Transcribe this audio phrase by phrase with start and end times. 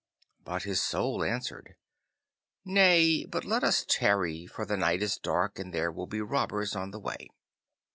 [0.43, 1.75] But his Soul answered,
[2.65, 6.75] 'Nay, but let us tarry, for the night is dark and there will be robbers
[6.75, 7.29] on the way.